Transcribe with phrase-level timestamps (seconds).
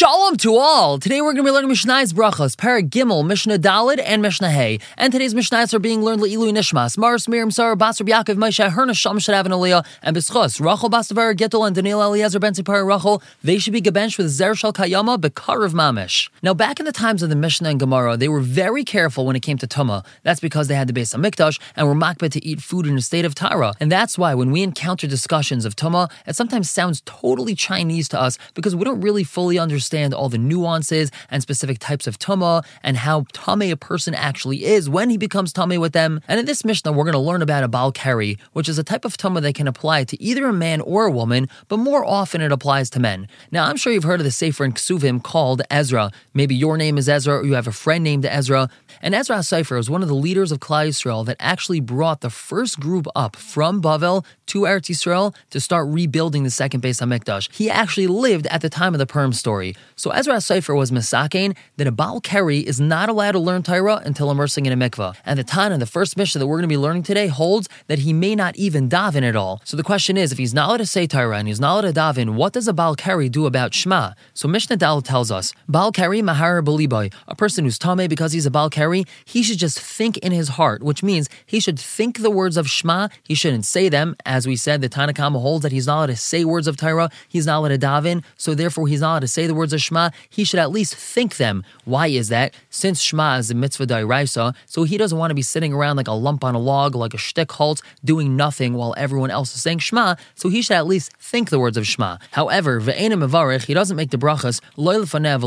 [0.00, 0.98] Shalom to all!
[0.98, 4.78] Today we're going to be learning Mishnah's brachas, Parag Gimel, Mishnah Dalid, and Mishnah Hay.
[4.96, 8.96] And today's Mishnahs are being learned Le'ilu Nishmas, Mars, Miriam, Sarah, Basar, Yaakov, Moshe, Herna,
[8.96, 13.22] Sham, Shadav, and Aliyah, and Bischos, Rachel, Bastavar, Gittel, and Daniel, Eliezer, Ben Sipar, Rachel.
[13.44, 16.30] They should be gebenched with Zer Shal Kayama, Bekarav Mamish.
[16.42, 19.36] Now, back in the times of the Mishnah and Gemara, they were very careful when
[19.36, 20.02] it came to Tumah.
[20.22, 23.02] That's because they had the Beis HaMikdash and were makbet to eat food in a
[23.02, 23.74] state of Tara.
[23.78, 28.18] And that's why when we encounter discussions of Tumah, it sometimes sounds totally Chinese to
[28.18, 32.64] us because we don't really fully understand all the nuances and specific types of tuma
[32.82, 36.20] and how tame a person actually is when he becomes tame with them.
[36.28, 38.84] And in this Mishnah, we're going to learn about a bal keri, which is a
[38.84, 42.04] type of tuma that can apply to either a man or a woman, but more
[42.04, 43.28] often it applies to men.
[43.50, 46.10] Now, I'm sure you've heard of the Sefer in Ksuvim called Ezra.
[46.34, 48.68] Maybe your name is Ezra, or you have a friend named Ezra.
[49.02, 52.28] And Ezra Sefer was one of the leaders of Klal Yisrael that actually brought the
[52.28, 57.50] first group up from Bavel to Eretz Yisrael to start rebuilding the second Beis Hamikdash.
[57.54, 59.74] He actually lived at the time of the Purim story.
[59.96, 64.02] So Ezra Sefer was misakein that a Baal Keri is not allowed to learn Torah
[64.04, 65.16] until immersing in a mikvah.
[65.24, 68.00] And the Tana, the first Mishnah that we're going to be learning today, holds that
[68.00, 69.62] he may not even daven at all.
[69.64, 71.94] So the question is, if he's not allowed to say Torah and he's not allowed
[71.94, 74.12] to daven, what does a Baal Keri do about Shema?
[74.34, 78.46] So Mishnah Dal tells us, Baal Keri mahar beliboy, a person who's tame because he's
[78.46, 78.89] a Baal Keri,
[79.24, 82.68] he should just think in his heart, which means he should think the words of
[82.68, 83.08] Shema.
[83.22, 84.16] He shouldn't say them.
[84.24, 87.10] As we said, the Tanakama holds that he's not allowed to say words of Torah,
[87.28, 89.80] he's not allowed to daven, so therefore he's not allowed to say the words of
[89.80, 90.10] Shema.
[90.28, 91.64] He should at least think them.
[91.84, 92.54] Why is that?
[92.70, 96.08] Since Shema is a mitzvah dairaisa, so he doesn't want to be sitting around like
[96.08, 99.62] a lump on a log, like a shtick halt, doing nothing while everyone else is
[99.62, 102.18] saying Shema, so he should at least think the words of Shema.
[102.32, 105.40] However, ve'enim mevarich, he doesn't make the brachas loy lefanev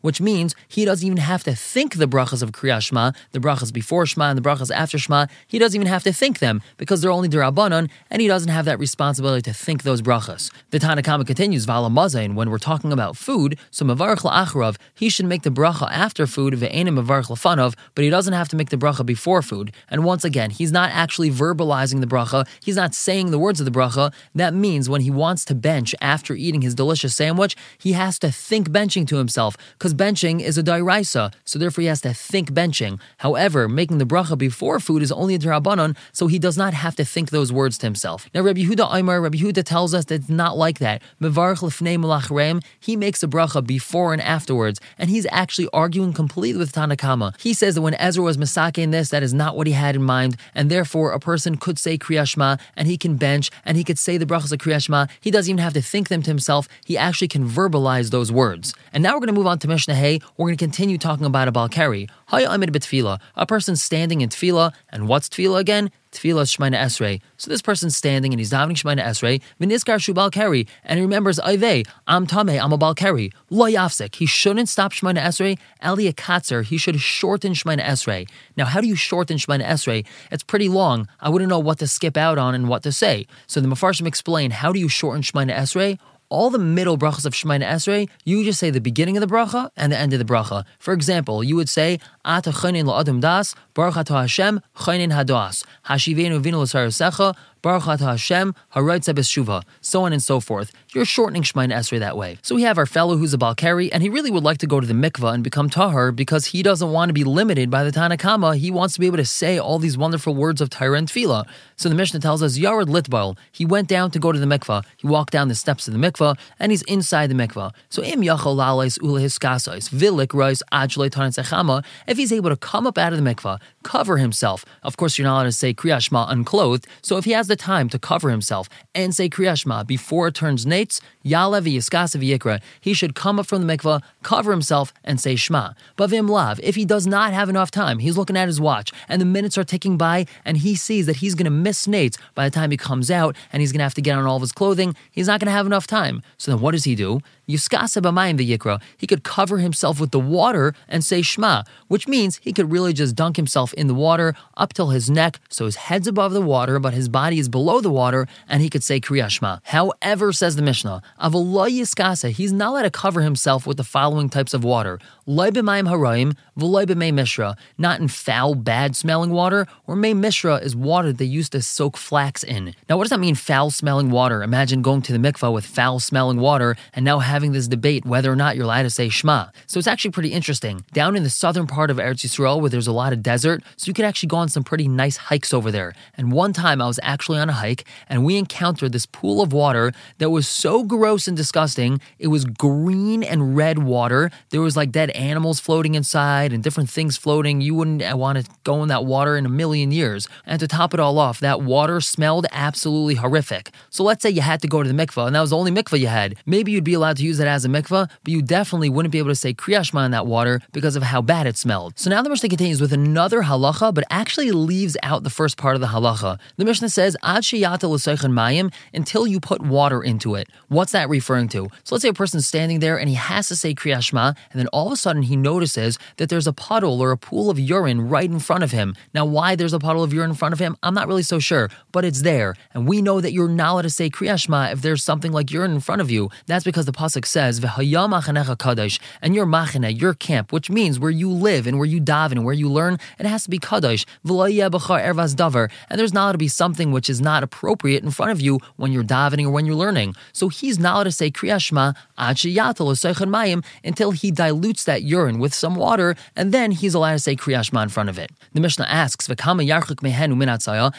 [0.00, 3.72] which means he doesn't even have to think the brachas of Kriyat Shema, the brachas
[3.72, 7.00] before Shema and the brachas after Shema, he doesn't even have to think them because
[7.00, 10.50] they're only derabanan, and he doesn't have that responsibility to think those brachas.
[10.70, 15.26] The Tanakhama continues, Vala Mazain, when we're talking about food, so Mavarch La'achrav, he should
[15.26, 18.76] make the bracha after food, Ve'enim Mavarch La'fanav, but he doesn't have to make the
[18.76, 19.72] bracha before food.
[19.88, 23.66] And once again, he's not actually verbalizing the bracha, he's not saying the words of
[23.66, 24.12] the bracha.
[24.34, 28.30] That means when he wants to bench after eating his delicious sandwich, he has to
[28.30, 32.41] think benching to himself, because benching is a dairaisa, so therefore he has to think
[32.50, 33.00] benching.
[33.18, 36.96] However, making the bracha before food is only a drabanan, so he does not have
[36.96, 38.28] to think those words to himself.
[38.34, 41.02] Now, Rabbi Yehuda Aimer, Rabbi Yehuda tells us that it's not like that.
[41.20, 47.38] Mevarch he makes a bracha before and afterwards, and he's actually arguing completely with Tanakama.
[47.40, 49.96] He says that when Ezra was masake in this, that is not what he had
[49.96, 53.84] in mind, and therefore a person could say Kriyashma, and he can bench, and he
[53.84, 55.08] could say the brachas of Kriyashma.
[55.20, 56.68] He doesn't even have to think them to himself.
[56.84, 58.74] He actually can verbalize those words.
[58.92, 60.20] And now we're going to move on to Mishnah Hay.
[60.36, 62.08] We're going to continue talking about a Balkari.
[62.32, 65.90] Hay Amid B'Tfila, a person standing in Tfila, and what's Tfila again?
[66.12, 67.20] Tefillah Shemaina Esrei.
[67.36, 71.38] So this person's standing and he's davening Shemaina Esrei, Viniskar Shubal Keri, and he remembers
[71.40, 74.14] Ive, Am Tame, I'm a Bal Keri, Lo Yafsek.
[74.14, 78.26] He shouldn't stop Shemaina Esrei, Elia Katzer, he should shorten Shemaina Esrei.
[78.56, 80.06] Now, how do you shorten Shemaina Esrei?
[80.30, 81.08] It's pretty long.
[81.20, 83.26] I wouldn't know what to skip out on and what to say.
[83.46, 85.98] So the Mefarshim explain how do you shorten Shemaina Esrei?
[86.32, 89.68] All the middle brachas of Shemaina Esrei, you just say the beginning of the bracha
[89.76, 90.64] and the end of the bracha.
[90.78, 96.62] For example, you would say, Ata chonin lo das, baruch Hashem, chonin hadas, hashivenu vinu
[96.62, 100.72] l'sarasecha, Baruch Hashem, Haraitza so on and so forth.
[100.92, 102.38] You're shortening Shemayin Esrei that way.
[102.42, 104.80] So we have our fellow who's a Balkari, and he really would like to go
[104.80, 107.92] to the mikvah and become Tahar because he doesn't want to be limited by the
[107.92, 108.56] Tanakama.
[108.56, 111.46] He wants to be able to say all these wonderful words of Torah and Tefillah.
[111.76, 114.84] So the Mishnah tells us, Yared Litbal, he went down to go to the mikvah.
[114.96, 117.72] He walked down the steps of the mikvah, and he's inside the mikvah.
[117.88, 120.32] So im yachol lalais ulehiskasais, vilik
[120.72, 124.64] ajle if he's able to come up out of the mikvah, cover himself.
[124.82, 127.90] Of course, you're not allowed to say Kriyashma unclothed, so if he has the time
[127.90, 133.14] to cover himself and say Kriyashma before it turns nates, Yalev Yiskasa Yikra, he should
[133.14, 135.72] come up from the mikvah, cover himself, and say Shema.
[135.96, 139.20] But Lav, if he does not have enough time, he's looking at his watch, and
[139.20, 142.48] the minutes are ticking by, and he sees that he's going to miss nates by
[142.48, 144.42] the time he comes out, and he's going to have to get on all of
[144.42, 146.22] his clothing, he's not going to have enough time.
[146.38, 147.20] So then what does he do?
[147.48, 148.80] Yuskasa b'mayim v'yikra.
[148.96, 152.92] He could cover himself with the water and say Shema, which means he could really
[152.92, 156.40] just dunk himself in the water up till his neck, so his head's above the
[156.40, 159.58] water, but his body is below the water, and he could say Kriya Shema.
[159.64, 164.28] However, says the Mishnah, Avallah Yiskasa, he's not allowed to cover himself with the following
[164.28, 164.98] types of water.
[165.26, 170.76] Loy b'mayim harayim, v'loy b'may mishra, not in foul, bad-smelling water, or may mishra is
[170.76, 172.74] water they used to soak flax in.
[172.88, 174.42] Now, what does that mean, foul-smelling water?
[174.42, 178.36] Imagine going to the mikvah with foul-smelling water, and now having this debate whether or
[178.36, 179.46] not you're allowed to say Shema.
[179.66, 180.84] So it's actually pretty interesting.
[180.92, 183.88] Down in the southern part of Eretz Yisrael, where there's a lot of desert, so
[183.88, 185.94] you could actually go on some pretty nice hikes over there.
[186.16, 189.52] And one time I was actually on a hike, and we encountered this pool of
[189.52, 192.00] water that was so gross and disgusting.
[192.18, 194.30] It was green and red water.
[194.50, 197.60] There was like dead animals floating inside and different things floating.
[197.62, 200.28] You wouldn't uh, want to go in that water in a million years.
[200.44, 203.70] And to top it all off, that water smelled absolutely horrific.
[203.88, 205.70] So let's say you had to go to the mikvah and that was the only
[205.70, 206.36] mikvah you had.
[206.44, 209.18] Maybe you'd be allowed to use it as a mikvah, but you definitely wouldn't be
[209.18, 211.98] able to say kriyashma in that water because of how bad it smelled.
[211.98, 215.74] So now the Mishnah continues with another halacha, but actually leaves out the first part
[215.74, 216.38] of the halacha.
[216.56, 220.48] The Mishnah says, Ad mayim, until you put water into it.
[220.68, 221.68] What's that referring to?
[221.84, 224.68] So let's say a person's standing there and he has to say kriyashma, and then
[224.68, 228.08] all of a sudden he notices that there's a puddle or a pool of urine
[228.08, 228.94] right in front of him.
[229.14, 231.38] Now, why there's a puddle of urine in front of him, I'm not really so
[231.38, 232.54] sure, but it's there.
[232.74, 235.72] And we know that you're not allowed to say kriyashma if there's something like urine
[235.72, 236.30] in front of you.
[236.46, 241.30] That's because the pasuk says, kadosh, and your machane, your camp, which means where you
[241.30, 244.04] live and where you daven and where you learn, it has to be kadosh.
[244.24, 248.40] Ervas davar, and there's not to be something which is not appropriate in front of
[248.40, 250.14] you when you're davening or when you're learning.
[250.32, 255.74] So he's not allowed to say kriyashma mayim until he dilutes that urine with some
[255.74, 258.30] water, and then he's allowed to say kriyashma in front of it.
[258.52, 259.28] The Mishnah asks,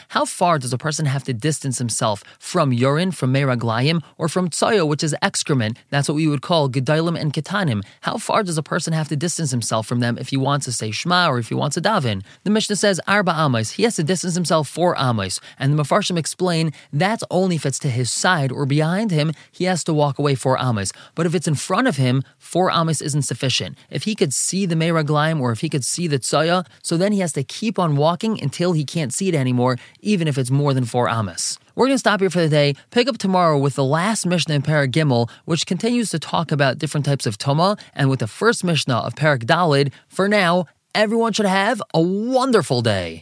[0.09, 4.49] how far does a person have to distance himself from urine, from meraglayim, or from
[4.49, 5.77] tsayo, which is excrement?
[5.89, 7.83] That's what we would call gedailim and ketanim.
[8.01, 10.71] How far does a person have to distance himself from them if he wants to
[10.71, 12.23] say shema or if he wants to daven?
[12.43, 13.71] The Mishnah says arba amos.
[13.71, 17.79] He has to distance himself four amos, and the Mefarshim explain that's only if it's
[17.79, 19.31] to his side or behind him.
[19.51, 20.91] He has to walk away four amos.
[21.15, 23.77] But if it's in front of him, four amos isn't sufficient.
[23.89, 27.11] If he could see the meraglayim or if he could see the tsaya, so then
[27.11, 30.51] he has to keep on walking until he can't see it anymore, even if it's
[30.51, 31.57] more than four amos.
[31.75, 32.75] We're going to stop here for the day.
[32.91, 36.77] Pick up tomorrow with the last Mishnah in Parak Gimel, which continues to talk about
[36.77, 39.91] different types of Toma, and with the first Mishnah of Parak Dalid.
[40.07, 40.65] For now,
[40.95, 43.21] everyone should have a wonderful day.